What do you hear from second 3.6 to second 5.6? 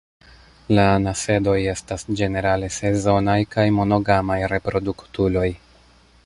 monogamaj reproduktuloj.